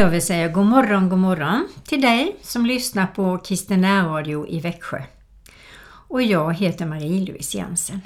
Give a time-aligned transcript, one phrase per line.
[0.00, 4.60] jag vill säga god morgon, god morgon till dig som lyssnar på Kristen Radio i
[4.60, 5.02] Växjö.
[6.08, 8.00] Och jag heter Marie-Louise Jensen.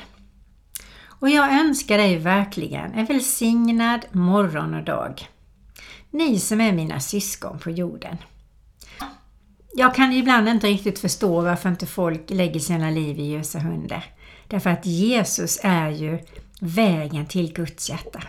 [1.06, 5.28] Och jag önskar dig verkligen en välsignad morgon och dag.
[6.10, 8.16] Ni som är mina syskon på jorden.
[9.74, 14.04] Jag kan ibland inte riktigt förstå varför inte folk lägger sina liv i ljusa hundar.
[14.48, 16.18] Därför att Jesus är ju
[16.60, 18.22] vägen till Guds hjärta.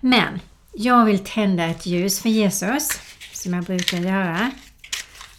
[0.00, 0.40] Men
[0.80, 3.00] jag vill tända ett ljus för Jesus,
[3.32, 4.50] som jag brukar göra,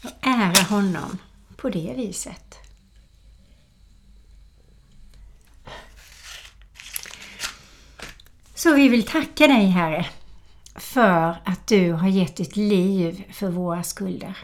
[0.04, 1.18] och ära honom
[1.58, 2.56] på det viset.
[8.56, 10.06] Så vi vill tacka dig Herre
[10.76, 14.38] för att du har gett ditt liv för våra skulder.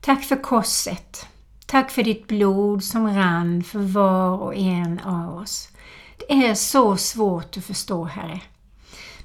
[0.00, 1.26] Tack för korset.
[1.66, 5.68] Tack för ditt blod som rann för var och en av oss.
[6.18, 8.40] Det är så svårt att förstå Herre.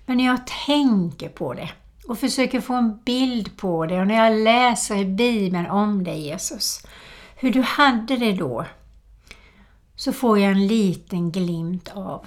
[0.06, 1.70] Men när jag tänker på det
[2.08, 6.22] och försöker få en bild på det och när jag läser i Bibeln om dig
[6.22, 6.86] Jesus,
[7.36, 8.66] hur du hade det då,
[9.96, 12.26] så får jag en liten glimt av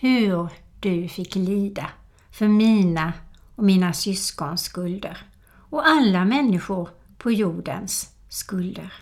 [0.00, 0.48] hur
[0.80, 1.90] du fick lida
[2.32, 3.12] för mina
[3.54, 5.18] och mina syskons skulder
[5.70, 8.92] och alla människor på jordens skulder.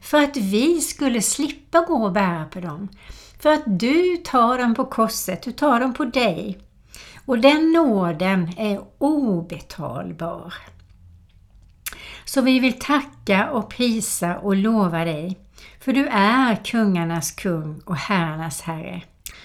[0.00, 2.88] För att vi skulle slippa gå och bära på dem.
[3.38, 6.58] För att du tar dem på korset, du tar dem på dig.
[7.26, 10.54] Och den nåden är obetalbar.
[12.24, 15.38] Så vi vill tacka och prisa och lova dig,
[15.80, 19.02] för du är kungarnas kung och herrarnas herre.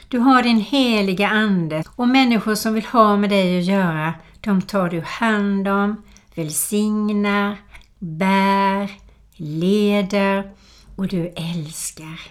[0.07, 4.61] Du har din heliga Ande och människor som vill ha med dig att göra, de
[4.61, 6.03] tar du hand om,
[6.35, 7.57] välsignar,
[7.99, 8.91] bär,
[9.35, 10.51] leder
[10.95, 12.21] och du älskar.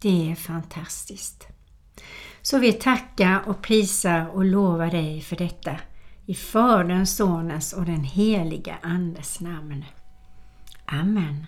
[0.00, 1.46] Det är fantastiskt.
[2.46, 5.76] Så vi tackar och prisar och lovar dig för detta
[6.26, 9.84] i Faderns, Sonens och den heliga Andes namn.
[10.84, 11.46] Amen.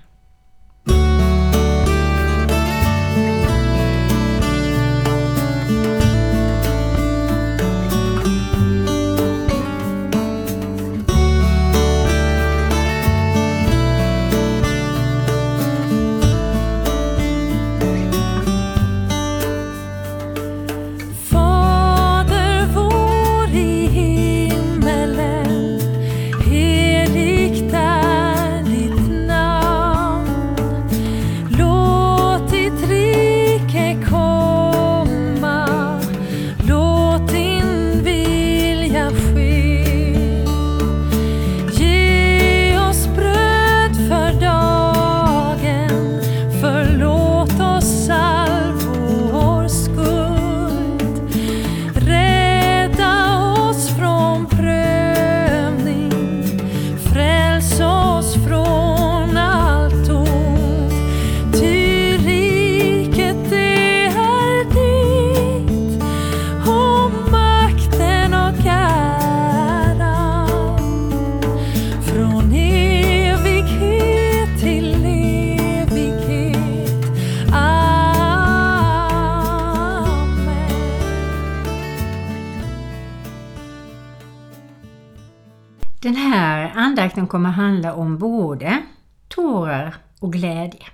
[86.18, 88.82] Här andakten kommer handla om både
[89.28, 90.84] tårar och glädje.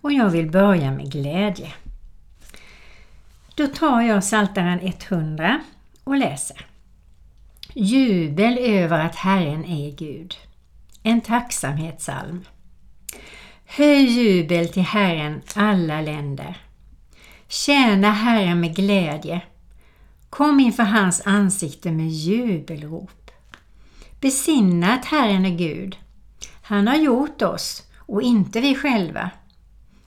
[0.00, 1.72] Och jag vill börja med glädje.
[3.54, 5.60] Då tar jag Psaltaren 100
[6.04, 6.66] och läser.
[7.74, 10.34] Jubel över att Herren är Gud.
[11.02, 12.44] En tacksamhetssalm.
[13.66, 16.56] Höj jubel till Herren alla länder.
[17.48, 19.40] Tjäna Herren med glädje.
[20.30, 23.19] Kom inför hans ansikte med jubelrop.
[24.20, 25.98] Besinna att Herren är Gud.
[26.62, 29.30] Han har gjort oss och inte vi själva.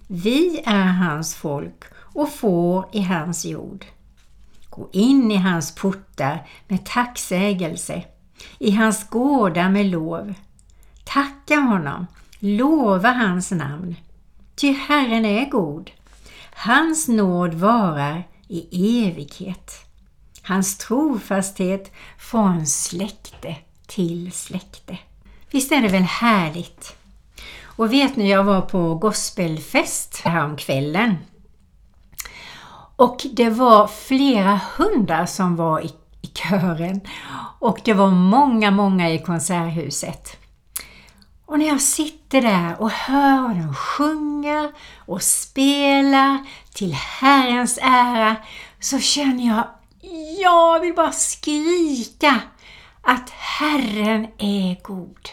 [0.07, 3.85] Vi är hans folk och får i hans jord.
[4.69, 8.03] Gå in i hans portar med tacksägelse,
[8.59, 10.33] i hans gårdar med lov.
[11.03, 12.07] Tacka honom,
[12.39, 13.95] lova hans namn.
[14.55, 15.91] Ty Herren är god.
[16.53, 19.71] Hans nåd varar i evighet.
[20.41, 23.55] Hans trofasthet från släkte
[23.87, 24.97] till släkte.
[25.51, 26.95] Visst är det väl härligt?
[27.75, 31.17] Och vet ni, jag var på gospelfest häromkvällen.
[32.95, 35.91] Och det var flera hundar som var i,
[36.21, 37.01] i kören.
[37.59, 40.37] Och det var många, många i konserthuset.
[41.45, 46.37] Och när jag sitter där och hör dem sjunga och spelar
[46.73, 48.35] till Herrens ära
[48.79, 49.67] så känner jag,
[50.41, 52.41] jag vill bara skrika
[53.03, 55.29] att Herren är god.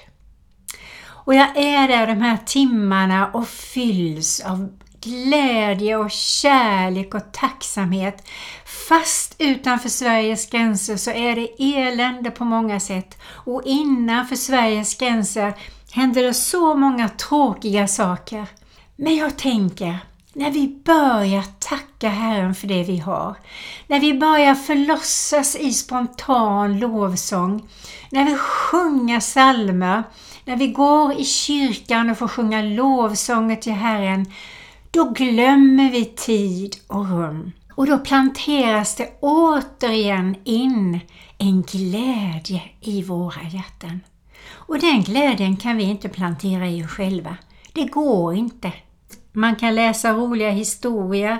[1.07, 4.69] Och jag är där de här timmarna och fylls av
[5.01, 8.29] glädje och kärlek och tacksamhet.
[8.89, 15.55] Fast utanför Sveriges gränser så är det elände på många sätt och innanför Sveriges gränser
[15.93, 18.47] händer det så många tråkiga saker.
[18.97, 19.99] Men jag tänker,
[20.33, 23.37] när vi börjar tacka Herren för det vi har,
[23.87, 27.69] när vi börjar förlossas i spontan lovsång,
[28.11, 30.03] när vi sjunger salmer,
[30.45, 34.27] när vi går i kyrkan och får sjunga lovsånger till Herren,
[34.91, 37.53] då glömmer vi tid och rum.
[37.75, 41.01] Och då planteras det återigen in
[41.39, 44.01] en glädje i våra hjärtan.
[44.51, 47.37] Och den glädjen kan vi inte plantera i oss själva.
[47.73, 48.73] Det går inte.
[49.33, 51.39] Man kan läsa roliga historier,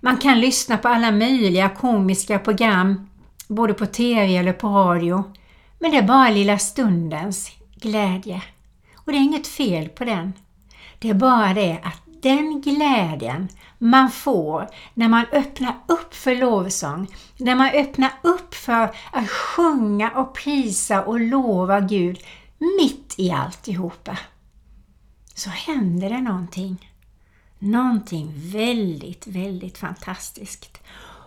[0.00, 3.08] man kan lyssna på alla möjliga komiska program,
[3.48, 5.24] både på TV eller på radio.
[5.78, 8.42] Men det är bara lilla stundens glädje.
[8.94, 10.32] Och det är inget fel på den.
[10.98, 17.06] Det är bara det att den glädjen man får när man öppnar upp för lovsång,
[17.36, 22.18] när man öppnar upp för att sjunga och prisa och lova Gud
[22.80, 24.18] mitt i alltihopa,
[25.34, 26.91] så händer det någonting.
[27.64, 30.78] Någonting väldigt, väldigt fantastiskt.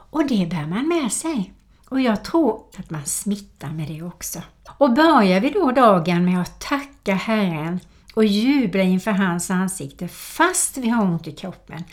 [0.10, 1.54] Och det bär man med sig.
[1.90, 4.42] Och jag tror att man smittar med det också.
[4.78, 7.80] Och börjar vi då dagen med att tacka Herren
[8.14, 11.84] och jubla inför hans ansikte fast vi har ont i kroppen,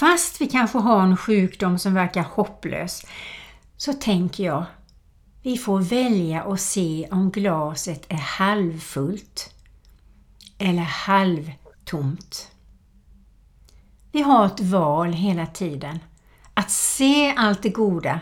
[0.00, 3.02] fast vi kanske har en sjukdom som verkar hopplös,
[3.76, 4.64] så tänker jag,
[5.42, 9.54] vi får välja och se om glaset är halvfullt
[10.58, 12.50] eller halvtomt.
[14.18, 15.98] Vi har ett val hela tiden.
[16.54, 18.20] Att se allt det goda,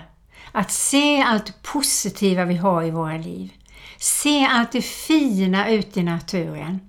[0.53, 3.53] att se allt det positiva vi har i våra liv.
[3.99, 6.81] Se allt det fina ute i naturen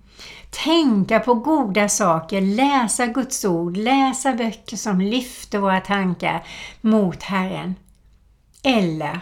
[0.50, 6.44] tänka på goda saker, läsa Guds ord, läsa böcker som lyfter våra tankar
[6.82, 7.76] mot Herren.
[8.64, 9.20] Eller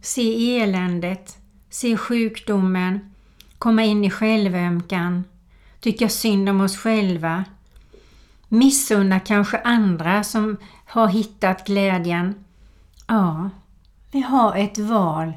[0.00, 1.36] se eländet,
[1.70, 3.14] se sjukdomen,
[3.58, 5.24] komma in i självömkan,
[5.80, 7.44] tycka synd om oss själva,
[8.52, 10.56] missunna kanske andra som
[10.86, 12.44] har hittat glädjen.
[13.06, 13.50] Ja,
[14.10, 15.32] vi har ett val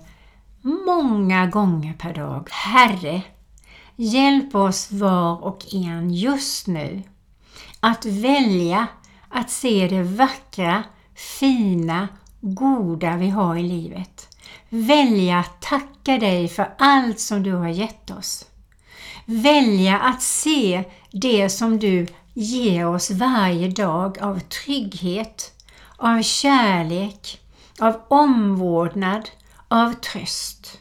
[0.61, 2.47] många gånger per dag.
[2.51, 3.21] Herre,
[3.95, 7.03] Hjälp oss var och en just nu
[7.79, 8.87] att välja
[9.29, 10.83] att se det vackra,
[11.39, 12.07] fina,
[12.41, 14.37] goda vi har i livet.
[14.69, 18.45] Välja att tacka dig för allt som du har gett oss.
[19.25, 25.53] Välja att se det som du ger oss varje dag av trygghet,
[25.97, 27.41] av kärlek,
[27.79, 29.29] av omvårdnad,
[29.67, 30.79] av tröst.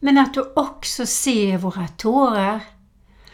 [0.00, 2.60] Men att du också ser våra tårar.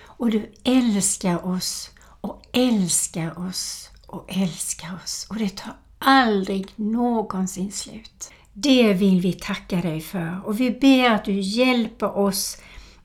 [0.05, 1.91] Och du älskar oss
[2.21, 5.27] och älskar oss och älskar oss.
[5.31, 8.31] Och det tar aldrig någonsin slut.
[8.53, 10.41] Det vill vi tacka dig för.
[10.45, 12.59] Och vi ber att du hjälper oss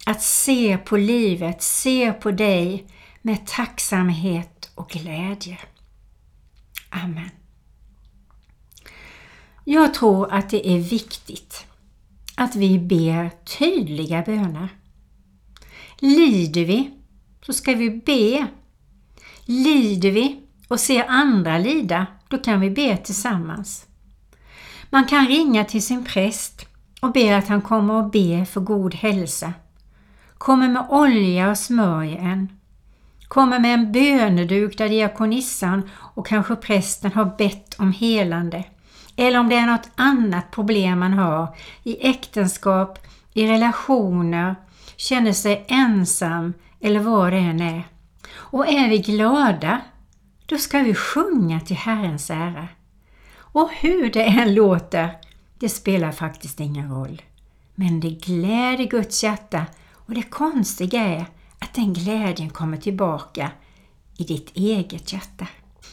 [0.05, 2.87] att se på livet, se på dig
[3.27, 5.57] med tacksamhet och glädje.
[6.89, 7.29] Amen.
[9.63, 11.65] Jag tror att det är viktigt
[12.35, 14.69] att vi ber tydliga böner.
[15.99, 16.91] Lider vi
[17.41, 18.47] så ska vi be.
[19.45, 23.85] Lider vi och ser andra lida, då kan vi be tillsammans.
[24.89, 26.65] Man kan ringa till sin präst
[27.01, 29.53] och be att han kommer och ber för god hälsa.
[30.37, 32.56] Kommer med olja och smörj en.
[33.27, 38.63] Kommer med en böneduk där diakonissan och kanske prästen har bett om helande.
[39.15, 42.99] Eller om det är något annat problem man har i äktenskap,
[43.33, 44.55] i relationer,
[44.95, 47.83] känner sig ensam eller vad det än är.
[48.33, 49.81] Och är vi glada,
[50.45, 52.67] då ska vi sjunga till Herrens ära.
[53.37, 55.09] Och hur det än låter,
[55.59, 57.21] det spelar faktiskt ingen roll.
[57.75, 61.25] Men det gläder Guds hjärta och det konstiga är
[61.59, 63.51] att den glädjen kommer tillbaka
[64.17, 65.47] i ditt eget hjärta.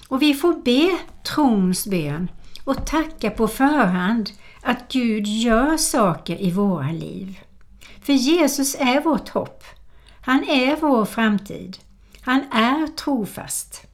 [0.08, 2.30] Och vi får be trons bön
[2.64, 4.30] och tacka på förhand
[4.62, 7.38] att Gud gör saker i våra liv.
[8.02, 9.64] För Jesus är vårt hopp.
[10.20, 11.78] Han är vår framtid.
[12.20, 13.86] Han är trofast.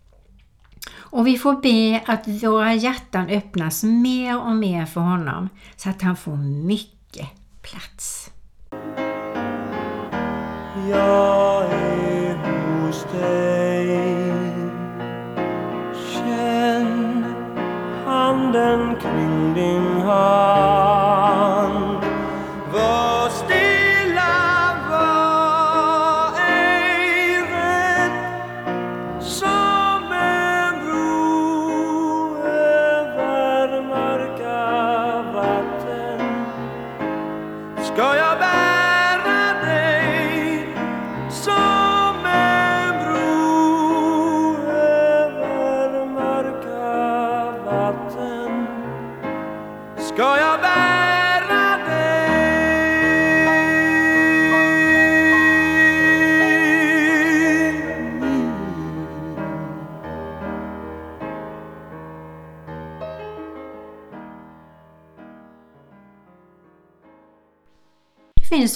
[0.92, 6.02] Och vi får be att våra hjärtan öppnas mer och mer för honom så att
[6.02, 7.28] han får mycket
[7.62, 8.19] plats.
[10.90, 13.88] Jag är hos dig.
[15.94, 17.25] Känn
[18.06, 18.97] handen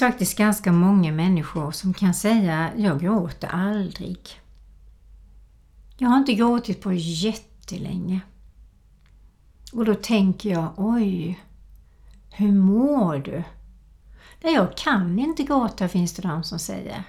[0.06, 4.18] faktiskt ganska många människor som kan säga jag gråter aldrig.
[5.96, 8.20] Jag har inte gråtit på jättelänge.
[9.72, 11.40] Och då tänker jag, oj,
[12.30, 13.42] hur mår du?
[14.42, 17.02] Nej, jag kan inte gråta finns det de som säger.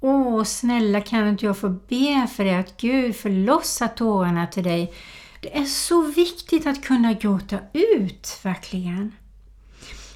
[0.00, 4.92] Åh, snälla kan inte jag få be för dig att Gud förlossar tårarna till dig?
[5.40, 9.12] Det är så viktigt att kunna gråta ut, verkligen.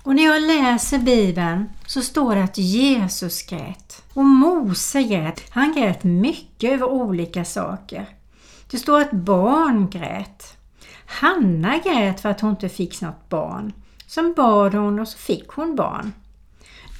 [0.04, 5.42] Och när jag läser Bibeln så står det att Jesus grät och Mose grät.
[5.50, 8.06] Han grät mycket över olika saker.
[8.70, 10.56] Det står att barn grät.
[11.06, 13.72] Hanna grät för att hon inte fick något barn.
[14.06, 16.12] Sen bad hon och så fick hon barn.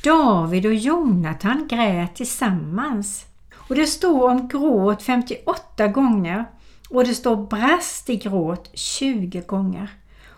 [0.05, 3.27] David och Jonathan grät tillsammans.
[3.55, 6.45] Och det står om gråt 58 gånger
[6.91, 9.91] och det står brast i gråt 20 gånger.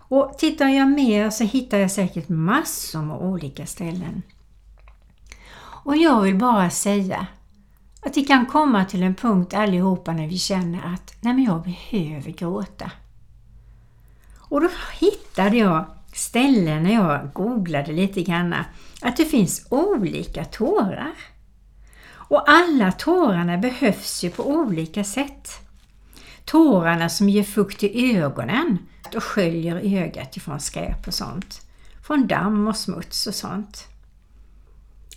[0.09, 4.23] Och tittar jag mer så hittar jag säkert massor med olika ställen.
[5.87, 7.27] Och jag vill bara säga
[8.01, 11.63] att vi kan komma till en punkt allihopa när vi känner att nej men jag
[11.63, 12.91] behöver gråta.
[14.39, 14.69] Och då
[15.01, 18.55] hittade jag ställen när jag googlade lite grann
[19.03, 21.13] att det finns olika tårar.
[22.09, 25.66] Och alla tårarna behövs ju på olika sätt.
[26.47, 28.79] Tårarna som ger fukt i ögonen
[29.15, 31.61] och sköljer ögat ifrån skräp och sånt.
[32.07, 33.87] Från damm och smuts och sånt.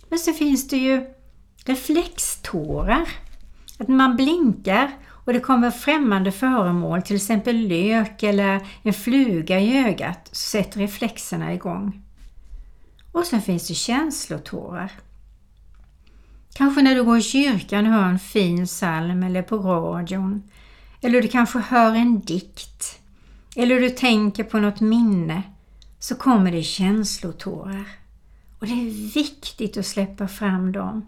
[0.08, 1.06] Men så finns det ju
[1.64, 3.08] reflextårar.
[3.78, 9.86] Att man blinkar och det kommer främmande föremål, till exempel lök eller en fluga i
[9.86, 12.02] ögat, så sätter reflexerna igång.
[13.12, 14.92] Och sen finns det känslotårar.
[16.54, 20.42] Kanske när du går i kyrkan och hör en fin psalm eller på radion.
[21.00, 23.00] Eller du kanske hör en dikt.
[23.56, 25.42] Eller du tänker på något minne.
[25.98, 27.84] Så kommer det känslotårar.
[28.58, 31.06] Och det är viktigt att släppa fram dem.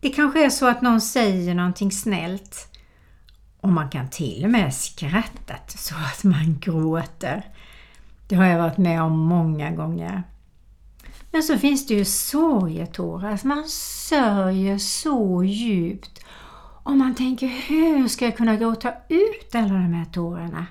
[0.00, 2.68] Det kanske är så att någon säger någonting snällt.
[3.60, 7.46] Och man kan till och med skratta så att man gråter.
[8.28, 10.22] Det har jag varit med om många gånger.
[11.30, 13.40] Men så finns det ju sorgetårar.
[13.42, 16.21] Man sörjer så djupt.
[16.82, 20.66] Och man tänker, hur ska jag kunna gråta ut alla de här tårarna?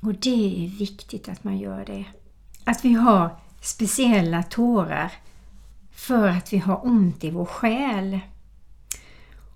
[0.00, 2.04] Och det är viktigt att man gör det.
[2.64, 5.12] Att vi har speciella tårar
[5.94, 8.20] för att vi har ont i vår själ.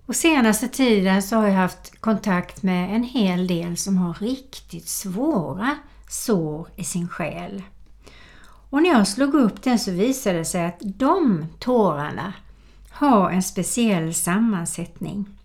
[0.07, 4.89] Och senaste tiden så har jag haft kontakt med en hel del som har riktigt
[4.89, 5.77] svåra
[6.09, 7.63] sår i sin själ.
[8.71, 12.33] Och när jag slog upp den så visade det sig att de tårarna
[12.91, 15.36] har en speciell sammansättning.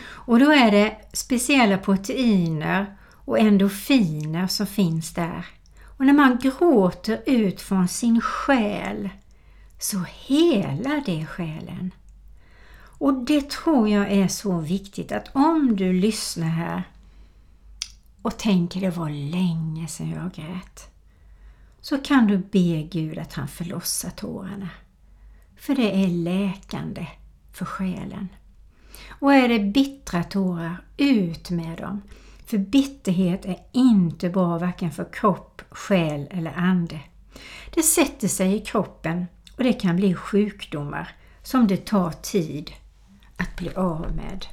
[0.00, 5.46] Och då är det speciella proteiner och endorfiner som finns där.
[5.84, 9.10] Och när man gråter ut från sin själ
[9.78, 11.90] så helar det själen.
[12.98, 16.82] Och det tror jag är så viktigt att om du lyssnar här
[18.22, 20.92] och tänker det var länge sedan jag grät
[21.80, 24.68] så kan du be Gud att han förlossar tårarna.
[25.56, 27.06] För det är läkande
[27.52, 28.28] för själen.
[29.22, 32.02] Och är det bittra tårar, ut med dem.
[32.46, 37.00] För bitterhet är inte bra varken för kropp, själ eller ande.
[37.74, 39.26] Det sätter sig i kroppen
[39.56, 41.08] och det kan bli sjukdomar
[41.42, 42.70] som det tar tid
[43.36, 44.46] att bli av med.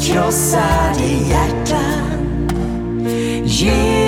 [0.00, 2.48] Krossade hjärtan.
[3.44, 4.05] Jesus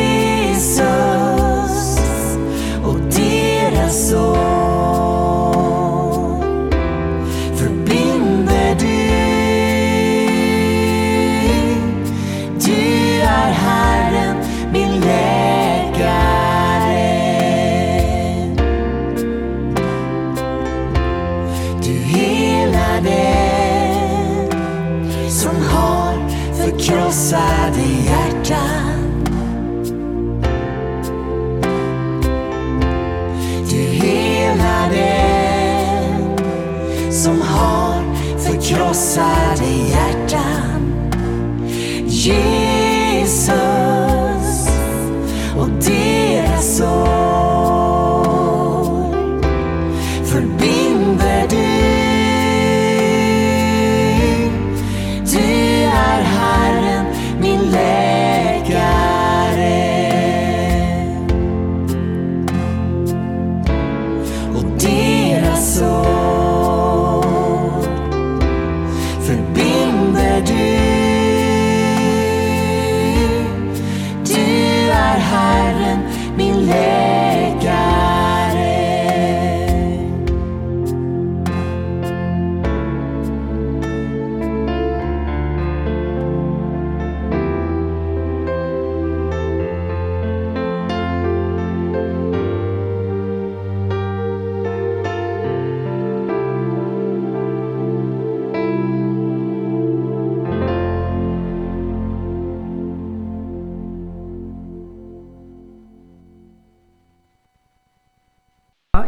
[42.28, 42.57] Jesus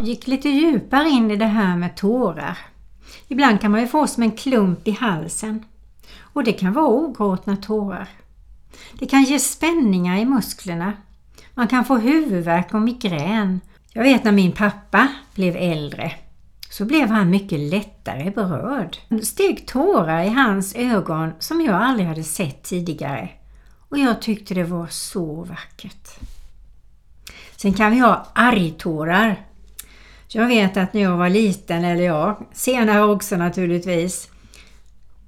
[0.00, 2.58] Jag gick lite djupare in i det här med tårar.
[3.28, 5.64] Ibland kan man ju få som en klump i halsen.
[6.20, 8.08] Och det kan vara ogråtna tårar.
[8.92, 10.92] Det kan ge spänningar i musklerna.
[11.54, 13.60] Man kan få huvudvärk och migrän.
[13.92, 16.12] Jag vet när min pappa blev äldre
[16.70, 18.96] så blev han mycket lättare berörd.
[19.08, 23.28] Det steg tårar i hans ögon som jag aldrig hade sett tidigare.
[23.88, 26.08] Och jag tyckte det var så vackert.
[27.56, 29.49] Sen kan vi ha argtårar.
[30.32, 34.28] Jag vet att när jag var liten, eller ja, senare också naturligtvis,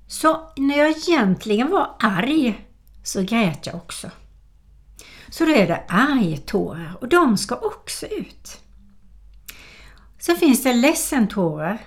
[0.06, 2.66] så när jag egentligen var arg
[3.02, 4.10] så grät jag också.
[5.28, 8.60] Så då är det argtårar och de ska också ut.
[10.18, 11.78] Så finns det ledsentårar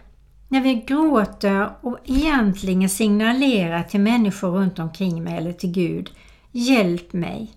[0.48, 6.12] när vi gråter och egentligen signalerar till människor runt omkring mig eller till Gud
[6.52, 7.52] Hjälp mig,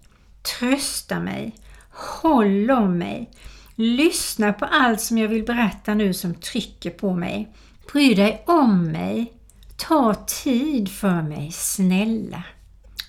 [0.58, 1.54] trösta mig,
[1.90, 3.30] håll om mig,
[3.78, 7.52] lyssna på allt som jag vill berätta nu som trycker på mig.
[7.92, 9.32] Bry dig om mig,
[9.76, 12.42] ta tid för mig, snälla.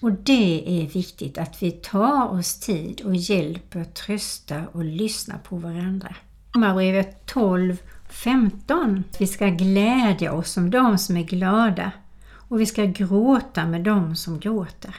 [0.02, 5.56] Och det är viktigt att vi tar oss tid och hjälper, tröstar och lyssnar på
[5.56, 6.16] varandra.
[6.56, 7.78] Romarbrevet 12,
[8.10, 9.04] 15.
[9.20, 11.92] Vi ska glädja oss som de som är glada
[12.32, 14.96] och vi ska gråta med de som gråter.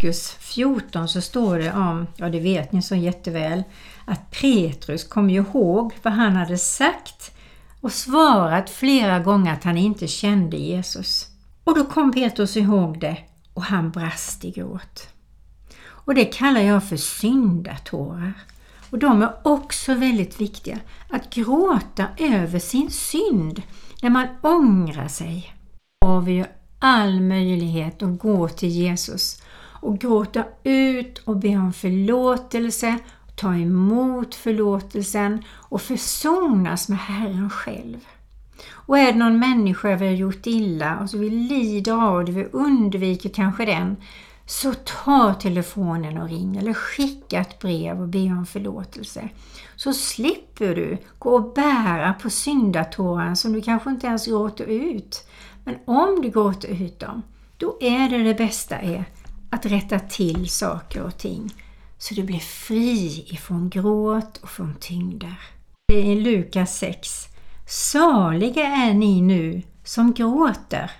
[0.00, 3.62] I Markus 14 så står det om, ja det vet ni så jätteväl,
[4.04, 7.30] att Petrus kom ihåg vad han hade sagt
[7.80, 11.26] och svarat flera gånger att han inte kände Jesus.
[11.64, 13.16] Och då kom Petrus ihåg det
[13.54, 15.08] och han brast i gråt.
[15.82, 18.32] Och det kallar jag för syndatårar.
[18.90, 20.78] Och de är också väldigt viktiga.
[21.10, 23.62] Att gråta över sin synd
[24.02, 25.54] när man ångrar sig.
[26.00, 26.44] Har vi ju
[26.78, 29.42] all möjlighet att gå till Jesus
[29.80, 32.98] och gråta ut och be om förlåtelse,
[33.36, 37.98] ta emot förlåtelsen och försonas med Herren själv.
[38.70, 42.32] Och är det någon människa vi har gjort illa och så vi lider av det,
[42.32, 43.96] vi undviker kanske den,
[44.46, 49.28] så ta telefonen och ring eller skicka ett brev och be om förlåtelse.
[49.76, 55.28] Så slipper du gå och bära på syndatåren som du kanske inte ens gråter ut.
[55.64, 57.22] Men om du gråter ut dem,
[57.56, 59.04] då är det det bästa är
[59.50, 61.54] att rätta till saker och ting
[61.98, 65.40] så du blir fri ifrån gråt och från tyngder.
[65.88, 67.28] Det är i Lukas 6.
[67.66, 70.90] Saliga är ni nu som gråter.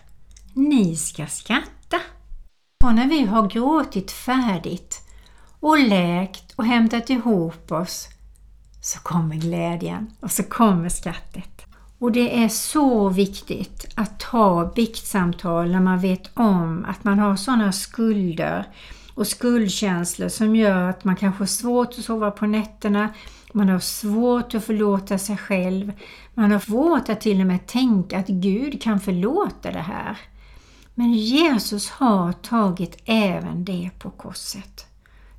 [0.54, 2.00] Ni ska skratta.
[2.84, 5.00] Och när vi har gråtit färdigt
[5.60, 8.08] och läkt och hämtat ihop oss
[8.82, 11.49] så kommer glädjen och så kommer skrattet.
[12.00, 17.36] Och det är så viktigt att ta biktsamtal när man vet om att man har
[17.36, 18.66] sådana skulder
[19.14, 23.08] och skuldkänslor som gör att man kanske har svårt att sova på nätterna,
[23.52, 25.92] man har svårt att förlåta sig själv,
[26.34, 30.18] man har svårt att till och med tänka att Gud kan förlåta det här.
[30.94, 34.86] Men Jesus har tagit även det på korset.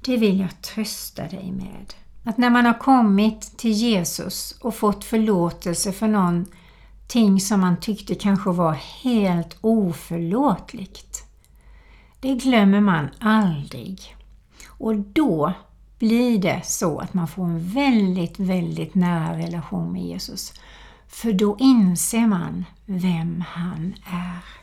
[0.01, 1.93] Det vill jag trösta dig med.
[2.23, 8.15] Att när man har kommit till Jesus och fått förlåtelse för någonting som man tyckte
[8.15, 11.23] kanske var helt oförlåtligt.
[12.19, 14.15] Det glömmer man aldrig.
[14.67, 15.53] Och då
[15.99, 20.53] blir det så att man får en väldigt, väldigt nära relation med Jesus.
[21.07, 24.61] För då inser man vem han är.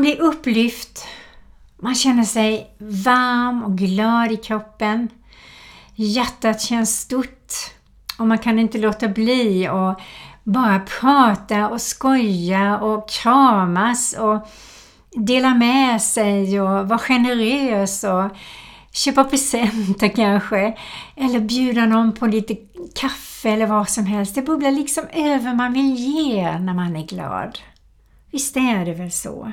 [0.00, 1.04] Man blir upplyft,
[1.76, 5.08] man känner sig varm och glad i kroppen.
[5.94, 7.52] Hjärtat känns stort
[8.18, 10.00] och man kan inte låta bli att
[10.44, 14.48] bara prata och skoja och kramas och
[15.12, 18.30] dela med sig och vara generös och
[18.92, 20.78] köpa presenter kanske
[21.16, 22.56] eller bjuda någon på lite
[22.94, 24.34] kaffe eller vad som helst.
[24.34, 27.58] Det bubblar liksom över, man vill ge när man är glad.
[28.30, 29.52] Visst är det väl så?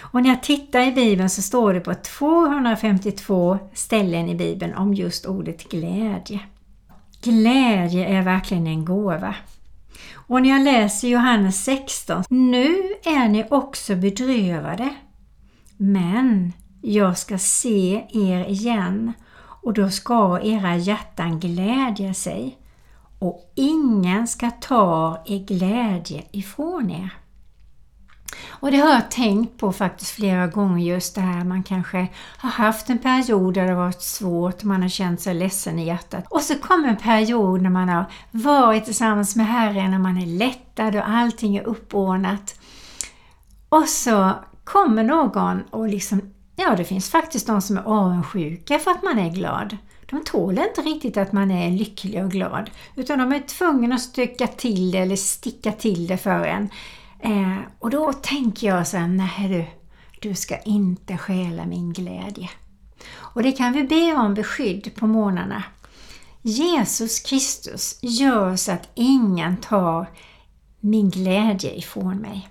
[0.00, 4.94] Och när jag tittar i Bibeln så står det på 252 ställen i Bibeln om
[4.94, 6.40] just ordet glädje.
[7.22, 9.34] Glädje är verkligen en gåva.
[10.14, 14.88] Och när jag läser Johannes 16, nu är ni också bedrövade,
[15.76, 16.52] men
[16.82, 19.12] jag ska se er igen
[19.62, 22.58] och då ska era hjärtan glädja sig
[23.18, 27.17] och ingen ska ta er glädje ifrån er.
[28.48, 32.50] Och det har jag tänkt på faktiskt flera gånger just det här man kanske har
[32.50, 36.24] haft en period där det varit svårt, man har känt sig ledsen i hjärtat.
[36.30, 40.26] Och så kommer en period när man har varit tillsammans med Herren, och man är
[40.26, 42.60] lättad och allting är uppordnat.
[43.68, 44.32] Och så
[44.64, 46.22] kommer någon och liksom
[46.60, 49.76] Ja, det finns faktiskt de som är avundsjuka för att man är glad.
[50.10, 52.70] De tål inte riktigt att man är lycklig och glad.
[52.94, 56.68] Utan de är tvungna att stöka till det eller sticka till det för en.
[57.20, 59.64] Eh, och då tänker jag så här, nej du,
[60.28, 62.50] du ska inte stjäla min glädje.
[63.14, 65.62] Och det kan vi be om beskydd på morgnarna.
[66.42, 70.10] Jesus Kristus gör så att ingen tar
[70.80, 72.48] min glädje ifrån mig.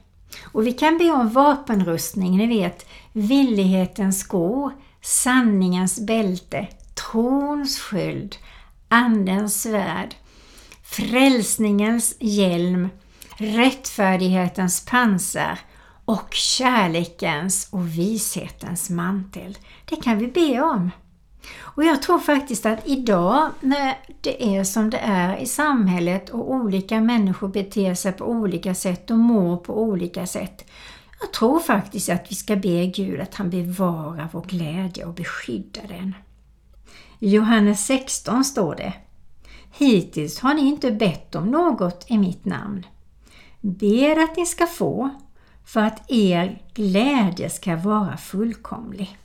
[0.52, 8.36] Och vi kan be om vapenrustning, ni vet villighetens skor, sanningens bälte, trons sköld,
[8.88, 10.16] Andens svärd,
[10.84, 12.90] frälsningens hjälm,
[13.38, 15.60] rättfärdighetens pansar
[16.06, 19.58] och kärlekens och vishetens mantel.
[19.86, 20.92] Det kan vi be om.
[21.60, 26.52] Och jag tror faktiskt att idag när det är som det är i samhället och
[26.52, 30.66] olika människor beter sig på olika sätt och mår på olika sätt.
[31.20, 35.88] Jag tror faktiskt att vi ska be Gud att han bevarar vår glädje och beskyddar
[35.88, 36.16] den.
[37.20, 38.94] I Johannes 16 står det
[39.72, 42.86] Hittills har ni inte bett om något i mitt namn.
[43.62, 45.10] Ber att ni ska få
[45.66, 49.18] för att er glädje ska vara fullkomlig.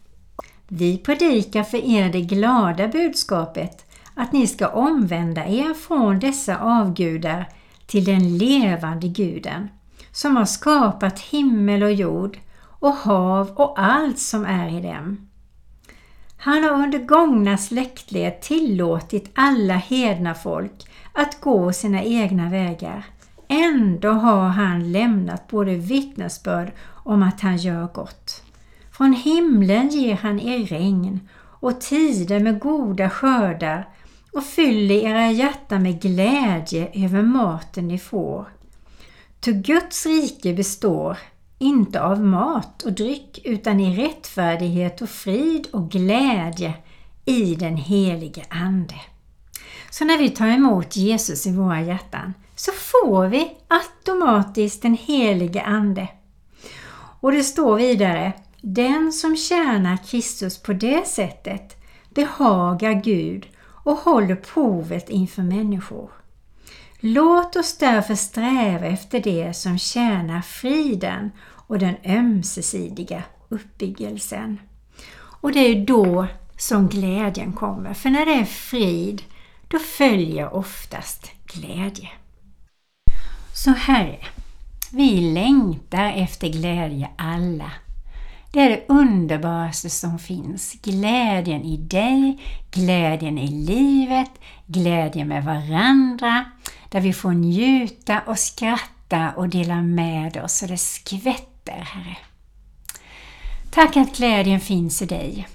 [0.69, 7.49] Vi predikar för er det glada budskapet att ni ska omvända er från dessa avgudar
[7.87, 9.69] till den levande guden
[10.13, 15.29] som har skapat himmel och jord och hav och allt som är i dem.
[16.37, 23.05] Han har under gångna släktled tillåtit alla hedna folk att gå sina egna vägar.
[23.53, 28.43] Ändå har han lämnat både vittnesbörd om att han gör gott.
[28.91, 33.89] Från himlen ger han er regn och tider med goda skördar
[34.33, 38.49] och fyller era hjärtan med glädje över maten ni får.
[39.41, 41.19] Ty Guds rike består
[41.59, 46.75] inte av mat och dryck utan i rättfärdighet och frid och glädje
[47.25, 49.01] i den helige Ande.
[49.91, 55.63] Så när vi tar emot Jesus i våra hjärtan så får vi automatiskt den helige
[55.63, 56.09] Ande.
[57.21, 61.77] Och det står vidare, den som tjänar Kristus på det sättet
[62.11, 63.47] behagar Gud
[63.85, 66.11] och håller provet inför människor.
[67.01, 71.31] Låt oss därför sträva efter det som tjänar friden
[71.67, 74.61] och den ömsesidiga uppbyggelsen.
[75.15, 76.27] Och det är då
[76.59, 79.23] som glädjen kommer, för när det är frid,
[79.69, 82.09] då följer oftast glädje.
[83.65, 84.19] Så Herre,
[84.91, 87.71] vi längtar efter glädje alla.
[88.53, 90.73] Det är det underbaraste som finns.
[90.83, 94.31] Glädjen i dig, glädjen i livet,
[94.67, 96.45] glädjen med varandra,
[96.89, 102.17] där vi får njuta och skratta och dela med oss så det skvätter, Herre.
[103.71, 105.49] Tack att glädjen finns i dig.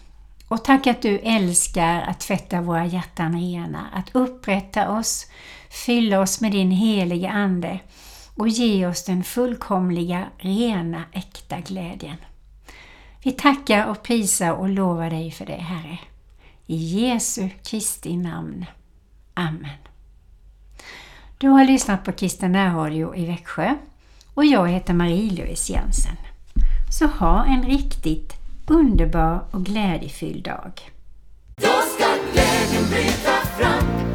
[0.47, 5.25] Och tack att du älskar att tvätta våra hjärtan rena, att upprätta oss,
[5.69, 7.79] Fyll oss med din helige Ande
[8.35, 12.17] och ge oss den fullkomliga, rena, äkta glädjen.
[13.23, 15.97] Vi tackar och prisar och lovar dig för det, Herre.
[16.65, 18.65] I Jesu Kristi namn.
[19.33, 19.77] Amen.
[21.37, 23.75] Du har lyssnat på Kristen närradio i Växjö
[24.33, 26.15] och jag heter Marie-Louise Jensen.
[26.91, 28.33] Så ha en riktigt
[28.67, 30.91] underbar och glädjefylld dag.
[31.55, 34.06] Då ska glädjen bryta fram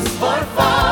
[0.00, 0.87] for fun.